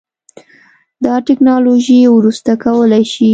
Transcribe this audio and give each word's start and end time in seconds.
دا 1.03 1.13
ټیکنالوژي 1.27 1.99
وروسته 2.15 2.51
کولی 2.63 3.03
شي 3.13 3.29